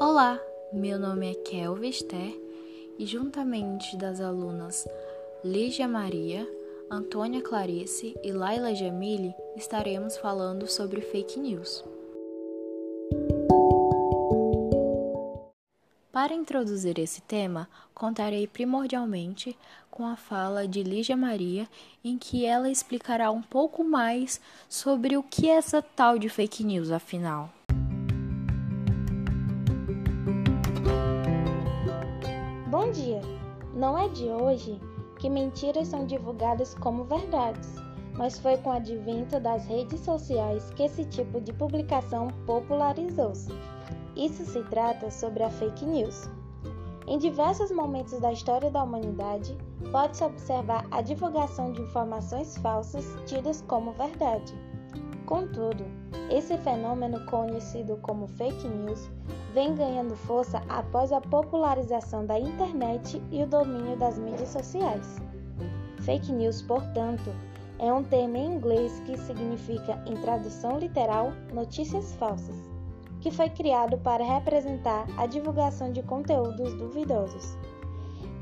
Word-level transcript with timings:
Olá, 0.00 0.40
meu 0.72 0.98
nome 0.98 1.30
é 1.30 1.34
Kelvin 1.34 1.90
Esther 1.90 2.34
e 2.98 3.04
juntamente 3.04 3.98
das 3.98 4.18
alunas 4.18 4.88
Lígia 5.44 5.86
Maria, 5.86 6.48
Antônia 6.90 7.42
Clarice 7.42 8.16
e 8.24 8.32
Laila 8.32 8.74
Jamile 8.74 9.34
estaremos 9.56 10.16
falando 10.16 10.66
sobre 10.66 11.02
fake 11.02 11.38
news. 11.38 11.84
Para 16.10 16.32
introduzir 16.32 16.98
esse 16.98 17.20
tema, 17.20 17.68
contarei 17.92 18.46
primordialmente 18.46 19.54
com 19.90 20.06
a 20.06 20.16
fala 20.16 20.66
de 20.66 20.82
Lígia 20.82 21.14
Maria, 21.14 21.68
em 22.02 22.16
que 22.16 22.46
ela 22.46 22.70
explicará 22.70 23.30
um 23.30 23.42
pouco 23.42 23.84
mais 23.84 24.40
sobre 24.66 25.18
o 25.18 25.22
que 25.22 25.50
é 25.50 25.56
essa 25.56 25.82
tal 25.82 26.18
de 26.18 26.30
fake 26.30 26.64
news, 26.64 26.90
afinal. 26.90 27.50
Bom 32.90 32.94
dia! 32.94 33.20
Não 33.72 33.96
é 33.96 34.08
de 34.08 34.28
hoje 34.28 34.80
que 35.20 35.30
mentiras 35.30 35.86
são 35.86 36.06
divulgadas 36.06 36.74
como 36.74 37.04
verdades, 37.04 37.76
mas 38.18 38.36
foi 38.36 38.56
com 38.56 38.70
o 38.70 38.72
advento 38.72 39.38
das 39.38 39.64
redes 39.64 40.00
sociais 40.00 40.70
que 40.70 40.82
esse 40.82 41.04
tipo 41.04 41.40
de 41.40 41.52
publicação 41.52 42.26
popularizou-se. 42.46 43.52
Isso 44.16 44.44
se 44.44 44.60
trata 44.64 45.08
sobre 45.08 45.44
a 45.44 45.50
fake 45.50 45.86
news. 45.86 46.28
Em 47.06 47.16
diversos 47.16 47.70
momentos 47.70 48.18
da 48.18 48.32
história 48.32 48.72
da 48.72 48.82
humanidade, 48.82 49.56
pode-se 49.92 50.24
observar 50.24 50.84
a 50.90 51.00
divulgação 51.00 51.70
de 51.70 51.82
informações 51.82 52.56
falsas 52.56 53.06
tidas 53.24 53.62
como 53.68 53.92
verdade. 53.92 54.52
Contudo, 55.26 55.84
esse 56.28 56.58
fenômeno 56.58 57.24
conhecido 57.26 57.98
como 57.98 58.26
fake 58.26 58.66
news 58.66 59.08
vem 59.54 59.74
ganhando 59.74 60.16
força 60.16 60.62
após 60.68 61.12
a 61.12 61.20
popularização 61.20 62.24
da 62.24 62.38
internet 62.38 63.22
e 63.30 63.42
o 63.42 63.46
domínio 63.46 63.96
das 63.96 64.18
mídias 64.18 64.48
sociais. 64.48 65.16
Fake 66.00 66.32
news, 66.32 66.62
portanto, 66.62 67.30
é 67.78 67.92
um 67.92 68.02
termo 68.02 68.36
em 68.36 68.54
inglês 68.54 69.00
que 69.06 69.16
significa, 69.18 70.02
em 70.06 70.14
tradução 70.16 70.78
literal, 70.78 71.32
notícias 71.52 72.14
falsas 72.14 72.70
que 73.20 73.30
foi 73.30 73.50
criado 73.50 73.98
para 73.98 74.24
representar 74.24 75.06
a 75.16 75.26
divulgação 75.26 75.92
de 75.92 76.02
conteúdos 76.02 76.74
duvidosos. 76.74 77.56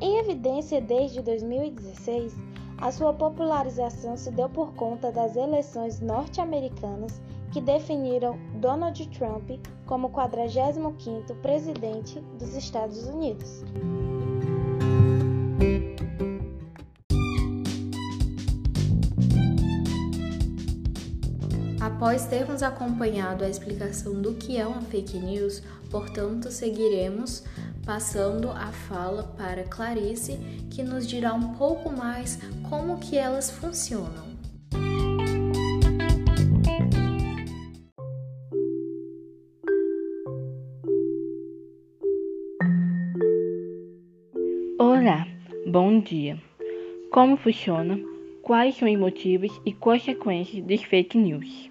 Em 0.00 0.18
evidência 0.18 0.80
desde 0.80 1.20
2016, 1.20 2.36
a 2.78 2.92
sua 2.92 3.12
popularização 3.12 4.16
se 4.16 4.30
deu 4.30 4.48
por 4.48 4.72
conta 4.74 5.10
das 5.10 5.34
eleições 5.34 6.00
norte-americanas 6.00 7.20
que 7.52 7.60
definiram 7.60 8.38
Donald 8.60 9.04
Trump 9.08 9.50
como 9.88 10.10
45º 10.10 11.34
presidente 11.40 12.20
dos 12.38 12.54
Estados 12.54 13.06
Unidos. 13.06 13.64
Após 21.80 22.26
termos 22.26 22.62
acompanhado 22.62 23.44
a 23.44 23.48
explicação 23.48 24.20
do 24.20 24.34
que 24.34 24.58
é 24.58 24.66
uma 24.66 24.82
fake 24.82 25.18
news, 25.18 25.62
portanto, 25.90 26.50
seguiremos 26.50 27.42
passando 27.84 28.50
a 28.50 28.70
fala 28.70 29.22
para 29.38 29.64
Clarice, 29.64 30.36
que 30.70 30.82
nos 30.82 31.06
dirá 31.06 31.32
um 31.32 31.54
pouco 31.54 31.90
mais 31.90 32.38
como 32.68 32.98
que 32.98 33.16
elas 33.16 33.50
funcionam. 33.50 34.27
Olá, 45.00 45.28
bom 45.64 46.00
dia. 46.00 46.36
Como 47.12 47.36
funciona? 47.36 48.00
Quais 48.42 48.74
são 48.74 48.92
os 48.92 48.98
motivos 48.98 49.60
e 49.64 49.72
consequências 49.72 50.60
dos 50.64 50.82
fake 50.82 51.16
news? 51.16 51.70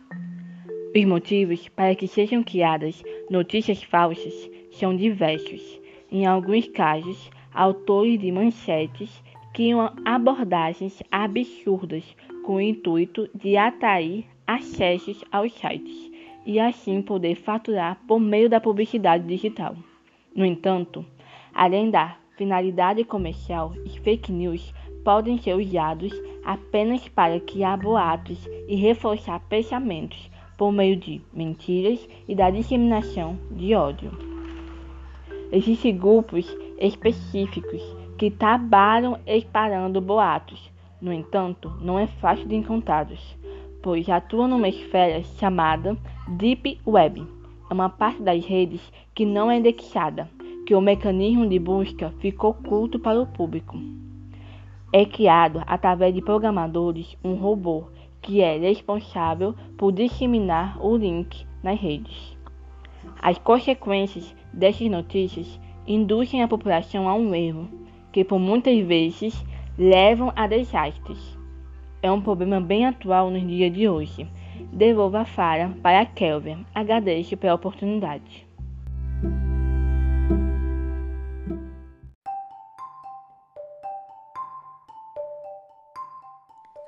Os 0.96 1.04
motivos 1.04 1.68
para 1.68 1.94
que 1.94 2.08
sejam 2.08 2.42
criadas 2.42 3.04
notícias 3.30 3.84
falsas 3.84 4.50
são 4.72 4.96
diversos. 4.96 5.78
Em 6.10 6.26
alguns 6.26 6.70
casos, 6.70 7.30
autores 7.54 8.18
de 8.18 8.32
manchetes 8.32 9.22
criam 9.54 9.92
abordagens 10.06 11.04
absurdas 11.12 12.06
com 12.46 12.56
o 12.56 12.62
intuito 12.62 13.30
de 13.36 13.58
atrair 13.58 14.24
acessos 14.48 15.22
aos 15.34 15.52
sites 15.52 16.12
e 16.46 16.62
assim 16.62 17.02
poder 17.02 17.36
faturar 17.36 18.00
por 18.08 18.22
meio 18.22 18.50
da 18.50 18.62
publicidade 18.62 19.28
digital. 19.28 19.76
No 20.34 20.46
entanto, 20.46 21.06
além 21.54 21.92
da 21.92 22.16
finalidade 22.38 23.04
comercial, 23.04 23.74
os 23.84 23.96
fake 23.98 24.32
news 24.32 24.74
podem 25.04 25.38
ser 25.40 25.56
usados 25.56 26.14
apenas 26.46 27.08
para 27.10 27.40
criar 27.40 27.78
boatos 27.78 28.48
e 28.68 28.76
reforçar 28.76 29.40
pensamentos 29.50 30.30
por 30.56 30.72
meio 30.72 30.96
de 30.96 31.22
mentiras 31.34 32.08
e 32.28 32.36
da 32.36 32.50
disseminação 32.50 33.38
de 33.52 33.74
ódio. 33.74 34.12
Existem 35.52 35.98
grupos 35.98 36.46
específicos 36.80 37.82
que 38.18 38.30
trabalham 38.30 39.20
espalhando 39.26 40.00
boatos, 40.00 40.72
no 41.02 41.12
entanto, 41.12 41.72
não 41.82 41.98
é 41.98 42.08
fácil 42.08 42.48
de 42.48 42.56
encontrá-los, 42.56 43.36
pois 43.82 44.10
atuam 44.10 44.48
numa 44.48 44.68
esfera 44.68 45.24
chamada 45.40 45.98
Deep 46.28 46.80
Web. 46.86 47.26
É 47.70 47.74
uma 47.74 47.90
parte 47.90 48.22
das 48.22 48.46
redes 48.46 48.82
que 49.14 49.26
não 49.26 49.52
é 49.52 49.58
indexada, 49.58 50.30
que 50.68 50.76
o 50.76 50.82
mecanismo 50.82 51.48
de 51.48 51.58
busca 51.58 52.14
ficou 52.20 52.50
oculto 52.50 53.00
para 53.00 53.22
o 53.22 53.26
público. 53.26 53.80
É 54.92 55.06
criado 55.06 55.64
através 55.66 56.14
de 56.14 56.22
programadores 56.22 57.18
um 57.24 57.36
robô 57.36 57.86
que 58.22 58.42
é 58.42 58.58
responsável 58.58 59.56
por 59.78 59.94
disseminar 59.94 60.78
o 60.86 60.98
link 60.98 61.46
nas 61.64 61.80
redes. 61.80 62.38
As 63.22 63.38
consequências 63.38 64.36
dessas 64.52 64.90
notícias 64.90 65.58
induzem 65.88 66.44
a 66.44 66.50
população 66.50 67.08
a 67.08 67.14
um 67.14 67.34
erro, 67.34 67.70
que 68.12 68.26
por 68.26 68.38
muitas 68.38 68.78
vezes 68.80 69.42
levam 69.78 70.34
a 70.36 70.48
desastres. 70.48 71.38
É 72.02 72.12
um 72.12 72.20
problema 72.20 72.60
bem 72.60 72.86
atual 72.86 73.32
nos 73.32 73.48
dias 73.48 73.72
de 73.72 73.88
hoje. 73.88 74.28
Devolvo 74.74 75.16
a 75.16 75.24
fala 75.24 75.74
para 75.82 76.02
a 76.02 76.06
Kelvin. 76.06 76.66
Agradeço 76.76 77.38
pela 77.38 77.56
oportunidade. 77.56 78.47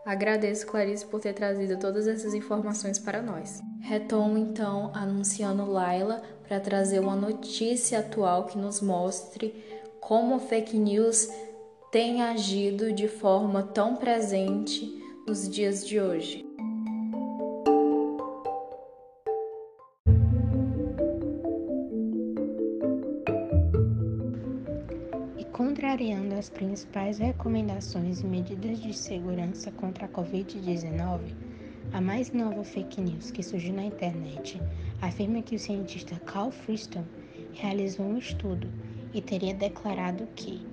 Agradeço, 0.09 0.66
Clarice, 0.66 1.06
por 1.06 1.22
ter 1.22 1.34
trazido 1.34 1.78
todas 1.78 2.08
essas 2.08 2.34
informações 2.34 2.97
para 2.97 3.22
nós. 3.22 3.62
Retomo 3.80 4.40
então 4.40 4.90
anunciando 4.92 5.70
Laila 5.70 6.24
para 6.47 6.59
trazer 6.59 7.00
uma 7.00 7.16
notícia 7.16 8.00
atual 8.00 8.48
que 8.48 8.58
nos 8.58 8.81
mostre 8.81 9.64
como 10.02 10.40
fake 10.40 10.80
news 10.80 11.30
tem 11.92 12.24
agido 12.24 12.92
de 12.92 13.08
forma 13.08 13.62
tão 13.62 13.98
presente 13.98 15.00
nos 15.28 15.48
dias 15.48 15.86
de 15.86 16.00
hoje. 16.00 16.49
As 26.39 26.50
principais 26.50 27.19
recomendações 27.19 28.22
e 28.22 28.25
medidas 28.25 28.79
de 28.79 28.94
segurança 28.94 29.69
contra 29.72 30.05
a 30.05 30.09
Covid-19, 30.09 31.35
a 31.91 32.00
mais 32.00 32.31
nova 32.31 32.63
fake 32.63 33.01
news 33.01 33.30
que 33.30 33.44
surgiu 33.44 33.74
na 33.74 33.83
internet 33.83 34.57
afirma 35.01 35.41
que 35.41 35.57
o 35.57 35.59
cientista 35.59 36.18
Carl 36.25 36.50
Friston 36.50 37.03
realizou 37.51 38.06
um 38.06 38.18
estudo 38.18 38.69
e 39.13 39.21
teria 39.21 39.53
declarado 39.53 40.25
que 40.33 40.65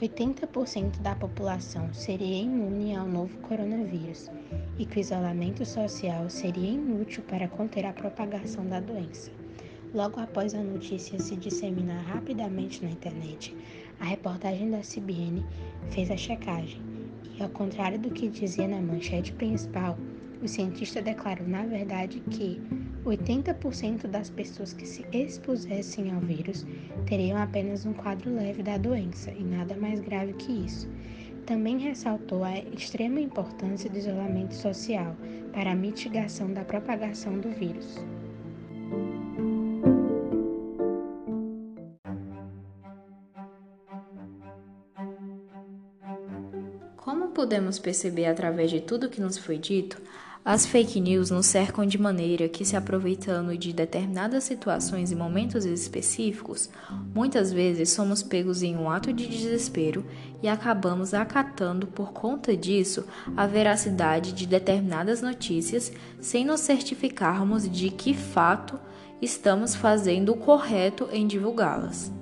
80% 0.00 1.00
da 1.00 1.14
população 1.14 1.94
seria 1.94 2.42
imune 2.42 2.96
ao 2.96 3.06
novo 3.06 3.38
coronavírus 3.42 4.28
e 4.76 4.84
que 4.84 4.98
o 4.98 5.00
isolamento 5.00 5.64
social 5.64 6.28
seria 6.28 6.72
inútil 6.72 7.22
para 7.28 7.46
conter 7.46 7.86
a 7.86 7.92
propagação 7.92 8.66
da 8.66 8.80
doença. 8.80 9.41
Logo 9.94 10.18
após 10.20 10.54
a 10.54 10.62
notícia 10.62 11.18
se 11.18 11.36
disseminar 11.36 12.02
rapidamente 12.04 12.82
na 12.82 12.90
internet, 12.90 13.54
a 14.00 14.06
reportagem 14.06 14.70
da 14.70 14.78
CBN 14.78 15.44
fez 15.90 16.10
a 16.10 16.16
checagem 16.16 16.80
e, 17.38 17.42
ao 17.42 17.50
contrário 17.50 17.98
do 17.98 18.10
que 18.10 18.30
dizia 18.30 18.66
na 18.66 18.80
manchete 18.80 19.34
principal, 19.34 19.98
o 20.42 20.48
cientista 20.48 21.02
declarou 21.02 21.46
na 21.46 21.66
verdade 21.66 22.20
que 22.30 22.58
80% 23.04 24.06
das 24.06 24.30
pessoas 24.30 24.72
que 24.72 24.86
se 24.86 25.04
expusessem 25.12 26.10
ao 26.10 26.20
vírus 26.22 26.64
teriam 27.04 27.36
apenas 27.36 27.84
um 27.84 27.92
quadro 27.92 28.34
leve 28.34 28.62
da 28.62 28.78
doença 28.78 29.30
e 29.30 29.44
nada 29.44 29.76
mais 29.76 30.00
grave 30.00 30.32
que 30.32 30.52
isso. 30.52 30.88
Também 31.44 31.78
ressaltou 31.78 32.44
a 32.44 32.58
extrema 32.58 33.20
importância 33.20 33.90
do 33.90 33.98
isolamento 33.98 34.54
social 34.54 35.14
para 35.52 35.72
a 35.72 35.76
mitigação 35.76 36.50
da 36.50 36.64
propagação 36.64 37.38
do 37.38 37.50
vírus. 37.50 38.02
Podemos 47.42 47.76
perceber 47.76 48.26
através 48.26 48.70
de 48.70 48.80
tudo 48.80 49.08
que 49.08 49.20
nos 49.20 49.36
foi 49.36 49.58
dito, 49.58 50.00
as 50.44 50.64
fake 50.64 51.00
news 51.00 51.28
nos 51.28 51.46
cercam 51.46 51.84
de 51.84 51.98
maneira 51.98 52.48
que, 52.48 52.64
se 52.64 52.76
aproveitando 52.76 53.58
de 53.58 53.72
determinadas 53.72 54.44
situações 54.44 55.10
e 55.10 55.16
momentos 55.16 55.64
específicos, 55.64 56.70
muitas 57.12 57.52
vezes 57.52 57.90
somos 57.90 58.22
pegos 58.22 58.62
em 58.62 58.76
um 58.76 58.88
ato 58.88 59.12
de 59.12 59.26
desespero 59.26 60.06
e 60.40 60.46
acabamos 60.46 61.12
acatando 61.14 61.88
por 61.88 62.12
conta 62.12 62.56
disso 62.56 63.04
a 63.36 63.44
veracidade 63.44 64.32
de 64.32 64.46
determinadas 64.46 65.20
notícias 65.20 65.90
sem 66.20 66.44
nos 66.44 66.60
certificarmos 66.60 67.68
de 67.68 67.90
que 67.90 68.14
fato 68.14 68.78
estamos 69.20 69.74
fazendo 69.74 70.30
o 70.30 70.36
correto 70.36 71.08
em 71.10 71.26
divulgá-las. 71.26 72.12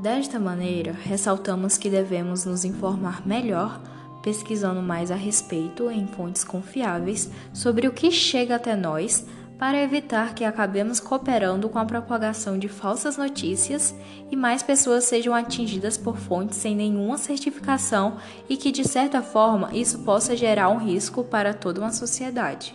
Desta 0.00 0.38
maneira, 0.38 0.92
ressaltamos 0.92 1.76
que 1.76 1.90
devemos 1.90 2.44
nos 2.44 2.64
informar 2.64 3.26
melhor 3.26 3.82
pesquisando 4.24 4.80
mais 4.80 5.10
a 5.10 5.14
respeito 5.14 5.90
em 5.90 6.06
fontes 6.06 6.42
confiáveis 6.42 7.30
sobre 7.52 7.86
o 7.86 7.92
que 7.92 8.10
chega 8.10 8.56
até 8.56 8.74
nós 8.74 9.26
para 9.58 9.82
evitar 9.82 10.34
que 10.34 10.44
acabemos 10.44 10.98
cooperando 10.98 11.68
com 11.68 11.78
a 11.78 11.84
propagação 11.84 12.58
de 12.58 12.66
falsas 12.66 13.18
notícias 13.18 13.94
e 14.30 14.34
mais 14.34 14.62
pessoas 14.62 15.04
sejam 15.04 15.34
atingidas 15.34 15.98
por 15.98 16.16
fontes 16.16 16.56
sem 16.56 16.74
nenhuma 16.74 17.18
certificação 17.18 18.16
e 18.48 18.56
que, 18.56 18.72
de 18.72 18.82
certa 18.82 19.20
forma, 19.20 19.68
isso 19.74 19.98
possa 20.00 20.34
gerar 20.34 20.70
um 20.70 20.78
risco 20.78 21.22
para 21.22 21.52
toda 21.52 21.82
uma 21.82 21.92
sociedade. 21.92 22.74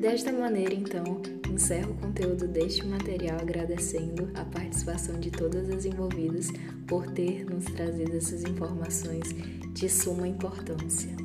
Desta 0.00 0.30
maneira, 0.32 0.74
então, 0.74 1.33
encerro 1.64 1.92
o 1.92 1.96
conteúdo 1.96 2.46
deste 2.46 2.86
material 2.86 3.38
agradecendo 3.40 4.30
a 4.34 4.44
participação 4.44 5.18
de 5.18 5.30
todas 5.30 5.70
as 5.70 5.86
envolvidas 5.86 6.48
por 6.86 7.10
ter 7.12 7.46
nos 7.46 7.64
trazido 7.64 8.14
essas 8.14 8.44
informações 8.44 9.34
de 9.72 9.88
suma 9.88 10.28
importância. 10.28 11.16